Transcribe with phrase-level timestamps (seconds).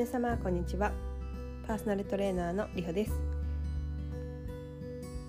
[0.00, 0.92] 皆様こんにちは。
[1.66, 3.12] パーソナルトレーナーのりほです。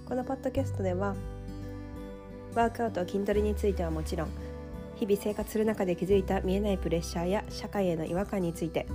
[0.07, 1.13] このポッドキャストでは
[2.55, 4.29] ワークアウト筋トレについてはもちろん
[4.96, 8.87] 日々生活する中で気づいた見えないプレッシャーや社会への違和感について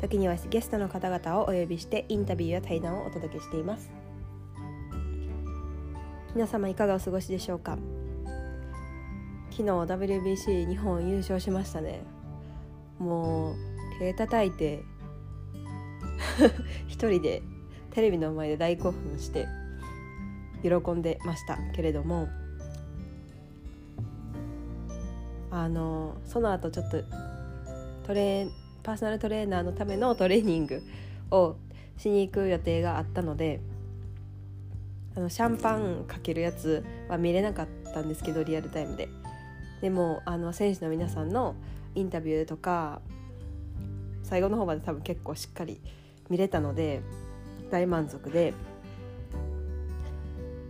[0.00, 3.90] 時にはゲストの方々をお呼びしてインタビューや対談をお届けしています。
[6.34, 7.76] 皆様いかがお過ごしでしょうか？
[9.50, 12.04] 昨日 WBC 日本優勝しましたね。
[12.98, 13.56] もう
[13.98, 14.82] 手叩いて
[16.88, 17.42] 一人で
[17.90, 19.46] テレビの前で大興奮して
[20.62, 22.28] 喜んでましたけれども
[25.50, 27.02] あのその後ちょっと
[28.06, 28.48] トレ
[28.82, 30.82] パーソナルトレーナーのためのトレーニング
[31.30, 31.56] を
[31.96, 33.60] しに行く予定があったので
[35.16, 39.08] あのシャンパンかけるやつは見れなかったんですけどリアルタイムで。
[39.80, 41.54] でもあの選手の皆さんの
[41.94, 43.00] インタビューとか
[44.22, 45.80] 最後の方まで多分結構しっかり
[46.30, 47.02] 見れたので
[47.70, 48.54] 大満足で。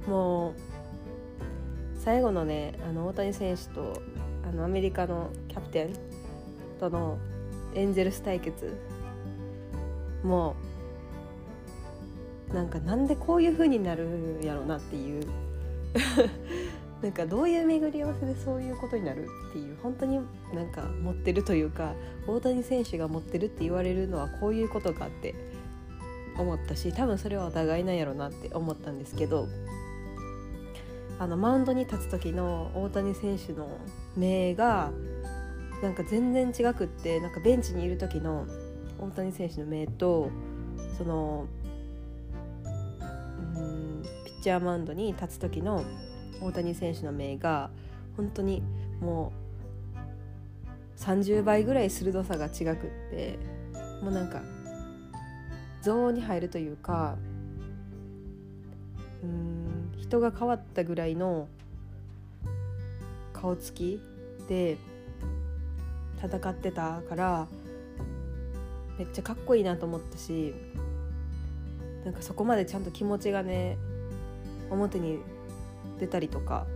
[0.09, 0.55] もう
[2.03, 4.03] 最後のねあの大谷選手と
[4.49, 5.95] あのアメリカのキャプテン
[6.81, 7.19] との
[7.75, 8.75] エンゼルス対決。
[10.25, 10.57] も
[12.51, 15.27] うなんかなんでこういう風になるやろうなっていう。
[17.03, 20.21] なんかどういう巡り合わせでそういうことになるっていう本当に
[20.53, 21.95] なんか持ってるというか
[22.27, 25.35] 大谷選手が持ってるって言われるのはこういうことかって
[26.41, 29.49] 思ったし多分それはお互いなんやろうなって思ったんですけど
[31.19, 33.69] あのマウンドに立つ時の大谷選手の
[34.17, 34.91] 目が
[35.83, 38.47] なんか全然違くってなんかベンチにいる時の
[38.99, 40.31] 大谷選手の目と
[40.97, 41.47] その
[43.57, 45.85] うんピッチャーマウンドに立つ時の
[46.41, 47.71] 大谷選手の目が
[48.17, 48.63] 本当に
[49.01, 49.33] も
[50.99, 53.39] う30倍ぐらい鋭さが違くって
[54.03, 54.43] もうなんか
[55.83, 57.17] ゾーンに入るというか
[59.23, 61.49] うん人が変わったぐらいの
[63.33, 64.01] 顔つき
[64.49, 64.77] で
[66.23, 67.47] 戦ってたから
[68.99, 70.55] めっちゃかっこいいなと思ったし
[72.05, 73.79] なんかそこまでちゃんと気持ちがね
[74.71, 75.19] 表に
[75.99, 76.67] 出たりとか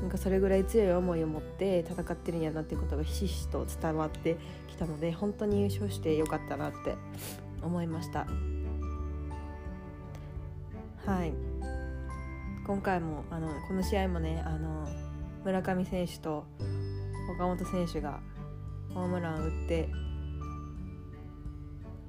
[0.00, 4.36] なんかそれぐらい強い思いを持って戦ってるんやなっていうことがひしひしと伝わって
[4.68, 6.96] きたので本当に優勝してよかったなって
[7.62, 8.26] 思いました。
[11.04, 11.32] はい。
[12.66, 14.86] 今回もあのこの試合もねあの
[15.42, 16.44] 村上選手と
[17.34, 18.20] 岡本選手が
[18.92, 19.88] ホームランを打って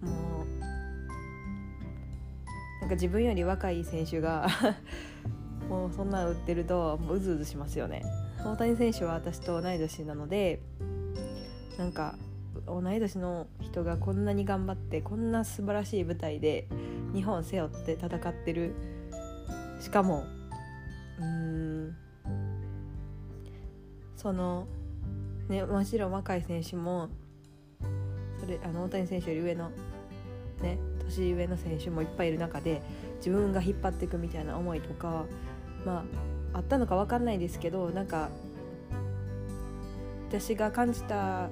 [0.01, 0.59] もう
[2.81, 4.47] なんか自分より若い選手が
[5.69, 8.03] もうそんな打ってるともううずうずしますよね。
[8.43, 10.61] 大谷選手は私と同い年なので
[11.77, 12.15] なんか
[12.65, 16.67] 同い年の人がこんなに頑張ってこんな素晴らしい舞台で
[17.13, 18.73] 日本背負って戦ってる。
[19.79, 20.25] しかも
[21.19, 21.95] うん
[24.15, 24.67] その
[25.47, 27.09] ねもちろん若い選手も
[28.39, 29.71] それあの大谷選手より上の
[30.61, 32.81] ね年上の選手もいっぱいいる中で
[33.17, 35.25] 自分が引っ張っていくみたいな思いとか
[35.85, 36.03] ま
[36.53, 38.29] ああったのか分かんないですけどなんか
[40.29, 41.49] 私が感じた、うん、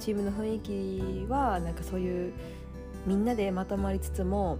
[0.00, 2.32] チームの雰囲気はなんかそういう
[3.06, 4.58] みんなでまとまりつつも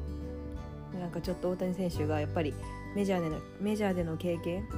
[0.98, 2.54] なんかちょっと大谷選手がやっぱり
[2.94, 4.68] メジャーでのメジャーでの経験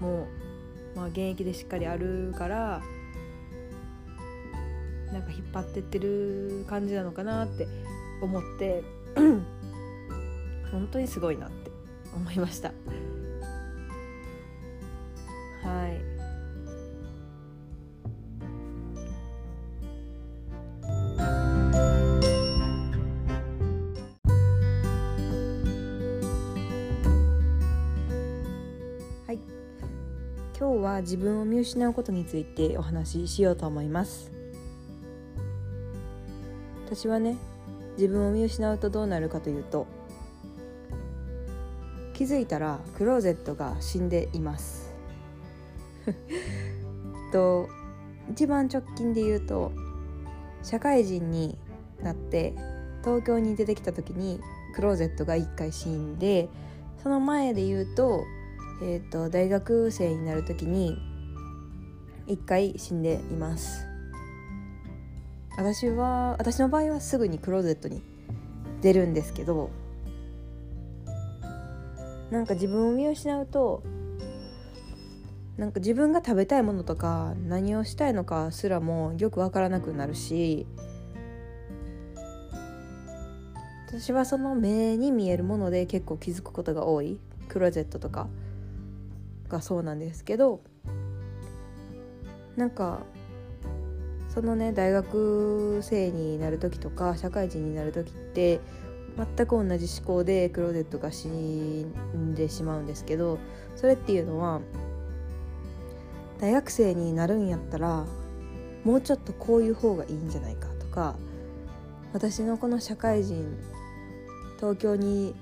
[0.00, 0.26] も、
[0.96, 2.82] まあ、現役でしっかりあるから
[5.12, 7.66] なんか引っ張ってってる感じなのかなって
[8.22, 8.82] 思って
[10.70, 11.59] 本当にすごいなって
[12.14, 12.68] 思いました。
[15.62, 16.00] はい。
[29.26, 29.38] はい。
[30.58, 34.32] 今日は自分を見失うことについてお話ししようと思います。
[36.86, 37.36] 私はね
[37.96, 39.86] 自分を見失うとどうなるかというと
[42.20, 44.92] 気づいたらクローゼットが死んでいます。
[47.32, 47.66] と
[48.30, 49.72] 一番直近で言うと
[50.62, 51.56] 社会人に
[52.02, 52.52] なって
[53.02, 54.38] 東京に出てきた時に
[54.74, 56.50] クローゼットが1回死んで
[57.02, 58.22] その前で言うと,、
[58.82, 60.98] えーと、大学生になる時に
[62.26, 63.86] 1回死んでいます。
[65.56, 68.02] 私は私の場合はすぐにクローゼットに
[68.82, 69.70] 出るんですけど
[72.30, 73.82] なんか自分を見失うと
[75.56, 80.66] なんか自分が食べたいものとか何をしたいのかすらもよく分からなくなるし
[83.88, 87.18] 私はその目に見えるもので結構気づくことが多い。
[87.50, 88.28] クローゼットとか
[89.48, 90.60] がそうなんですけど
[92.56, 93.00] なんか
[94.28, 98.60] そのね大学生になる時とか社会人になる時って
[99.16, 103.38] 全く同じ思考でクローゼットが死んでしまうんですけど
[103.76, 104.60] それっていうのは
[106.40, 108.06] 大学生になるんやったら
[108.84, 111.16] もうちょっとこういう方がいいんじゃないかとか
[112.12, 113.56] 私のこの社会人
[114.56, 115.34] 東京に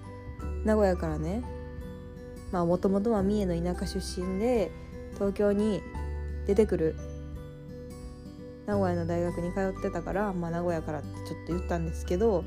[0.64, 1.42] 名古屋からね
[2.52, 4.70] まあもともとは三重の田舎出身で
[5.14, 5.82] 東京に
[6.46, 6.96] 出てくる
[8.66, 12.44] 名古屋の大学に通ってたから、まあ、名古屋からってちょっと言ったんですけど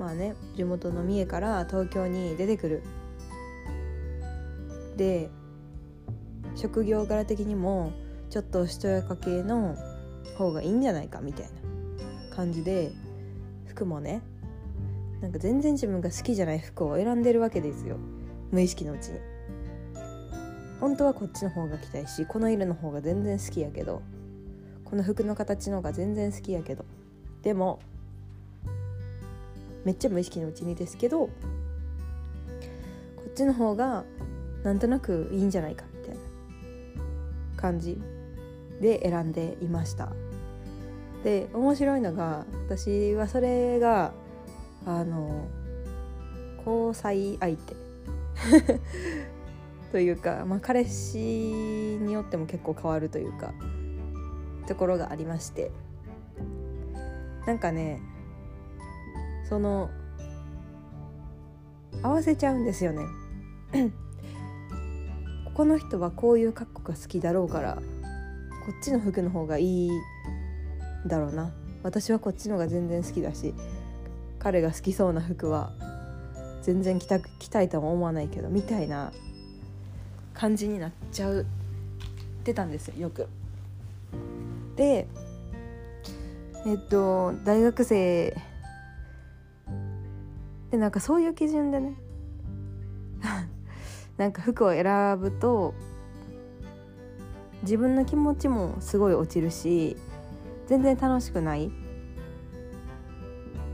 [0.00, 2.82] まあね地元の三重から東京に出てくる。
[4.96, 5.30] で
[6.56, 7.92] 職業柄的にも
[8.30, 9.76] ちょっとしとやか系の
[10.36, 11.46] 方がいいんじゃないかみたい
[12.30, 12.92] な感じで
[13.66, 14.22] 服もね
[15.20, 17.98] なんか全然自分が好きじゃない服を選んでるわけですよ。
[18.50, 19.20] 無意識のうちに。
[20.80, 24.00] 本当はこっちの方が着たいしこの色の方が全然好きやけど
[24.86, 26.86] この服の形の方が全然好きやけど。
[27.42, 27.80] でも
[29.84, 31.30] めっちゃ無意識のうちにですけどこ
[33.28, 34.04] っちの方が
[34.62, 36.20] なんとなくいいんじゃないかみたいな
[37.56, 38.00] 感じ
[38.80, 40.10] で選んでいました。
[41.24, 44.12] で面白いのが私はそれが
[44.86, 45.48] あの
[46.66, 47.76] 交際相手
[49.92, 53.52] というか、まあ、彼氏によっても結構変わるというか
[54.66, 55.70] ところがありまして。
[57.46, 58.00] なんかね
[59.50, 59.90] その
[62.02, 63.02] 合わせちゃうんですよね
[65.54, 67.80] この人はこういう格好が好きだろうからこ
[68.80, 69.90] っちの服の方がいい
[71.04, 71.50] だろうな
[71.82, 73.52] 私はこっちの方が全然好きだし
[74.38, 75.72] 彼が好きそうな服は
[76.62, 79.12] 全然着た着たいとは思わないけどみたいな
[80.32, 81.44] 感じになっちゃうっ
[82.44, 83.28] てたんですよよく。
[84.76, 85.08] で
[86.66, 88.36] えっと大学生
[90.70, 91.96] でなんかそういう基準でね。
[94.16, 95.74] なんか服を選ぶと
[97.62, 99.96] 自分の気持ちもすごい落ちるし
[100.66, 101.70] 全然楽しくない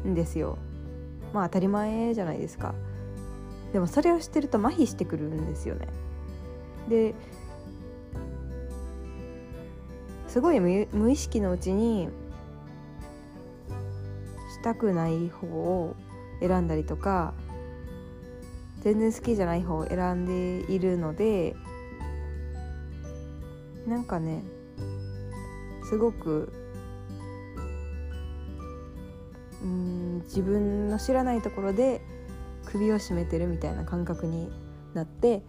[0.06, 0.58] んですよ。
[1.32, 2.74] まあ当たり前じゃないですか。
[3.72, 5.88] でもそれを知ってると麻痺してくるんですよね。
[6.88, 7.14] で
[10.28, 12.08] すごい無意識のうちに
[14.52, 15.96] したくない方を
[16.40, 17.34] 選んだりとか
[18.82, 21.56] 全然好きじゃない方を選んでいるので
[23.86, 24.42] なんかね
[25.88, 26.52] すごく
[29.62, 32.00] うん自分の知らないところで
[32.66, 34.50] 首を絞めてるみたいな感覚に
[34.94, 35.42] なって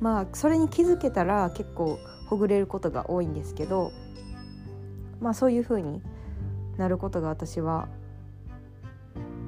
[0.00, 1.98] まあそれに気づけたら結構
[2.28, 3.92] ほぐれることが多いんですけど
[5.20, 6.02] まあそういう風に
[6.76, 7.88] なることが私は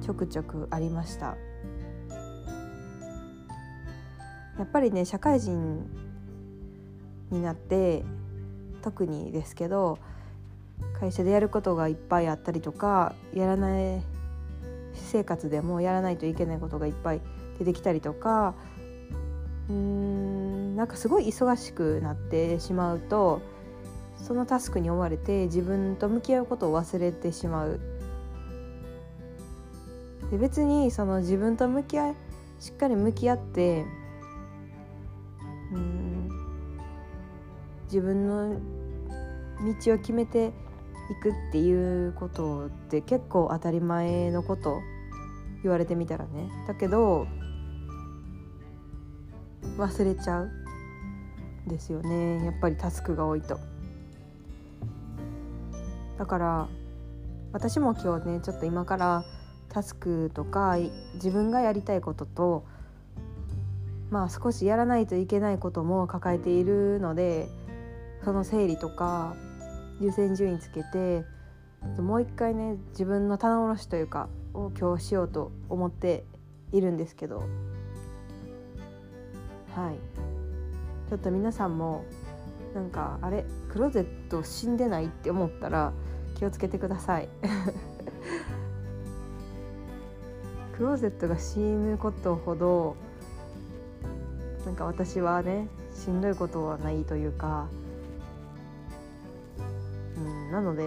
[0.07, 1.35] ちょくちょくありました。
[4.57, 5.85] やっぱりね社会人
[7.29, 8.05] になって
[8.81, 9.99] 特にですけど
[10.97, 14.01] 会社でやることがいっぱいあったりとかやらない
[14.93, 17.21] 私生活でもやらないといけないことがいっぱい
[17.59, 18.55] 出てきたりとか
[19.67, 23.41] うーんなんかすごい忙しくなってしまうと
[24.15, 27.96] そのタスクに追われて自分と向き合うことを忘れてしまう。
[30.31, 32.15] で別にその自分と向き合い
[32.59, 33.85] しっかり向き合って
[35.71, 36.29] うん
[37.85, 38.59] 自分の
[39.85, 44.81] 道を決めていくっていうことって結構当たり前のこと
[45.63, 47.27] 言われてみたらねだけど
[49.77, 50.51] 忘れちゃう
[51.67, 53.59] ですよねやっぱりタスクが多いと。
[56.17, 56.67] だから
[57.53, 59.23] 私も今日ねちょっと今から
[59.69, 60.77] タスクとか
[61.15, 62.65] 自分がやりたいことと
[64.09, 67.47] まあ少しやらないといけないことも抱えているので
[68.23, 69.35] その整理とか
[69.99, 71.23] 優先順位つけて
[71.99, 76.23] もう一回ね自分の棚卸しというかを今日しようと思って
[76.71, 77.43] いるんですけど
[79.77, 79.95] はい。
[81.09, 82.03] ちょっと皆さんも
[82.73, 85.93] なんかあれクローゼット死んでないって思ったら
[86.35, 87.29] 気をつけてください。
[90.77, 92.95] クローゼットが死ぬことほど
[94.63, 97.67] なんか私はねしんどいことはないというか、
[100.15, 100.83] うん、なので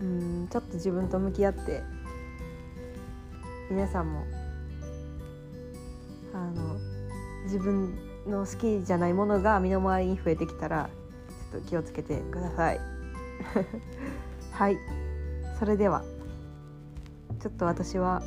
[0.00, 1.84] うんちょっと自分と向き合って
[3.70, 4.24] 皆さんも
[6.34, 6.76] あの
[7.44, 7.94] 自分
[8.26, 10.90] の好きじゃないものが身の回りに増えてきたら
[11.52, 12.80] ちょっと気をつけてください。
[14.50, 14.76] はい。
[15.60, 16.04] それでは。
[17.46, 18.24] ちょっと私は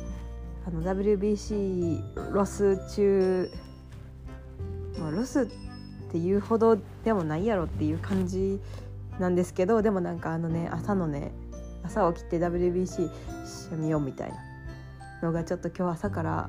[0.66, 3.50] あの WBC ロス中、
[4.98, 5.46] まあ、ロスっ
[6.10, 8.58] ていうほどでもないやろっていう感じ
[9.18, 11.32] なんですけどでもなんかあのね朝のね
[11.82, 13.10] 朝起きて WBC
[13.76, 14.36] 見ようみたいな
[15.22, 16.48] のがちょっと今日朝から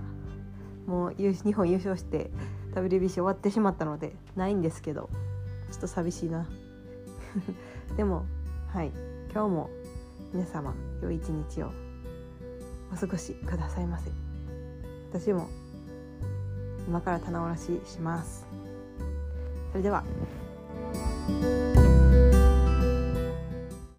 [0.88, 2.32] もう日本優勝して
[2.74, 5.10] WBC 終わってしまったのでないんですけど
[5.74, 6.48] ちょっと寂しいな。
[7.98, 8.26] でも
[8.70, 8.92] はい。
[9.34, 9.70] 今日も
[10.34, 11.91] 皆様良い一日を。
[12.94, 14.10] お過ごしくださいませ。
[15.12, 15.50] 私も
[16.88, 18.46] 今から棚卸しします。
[19.72, 20.04] それでは。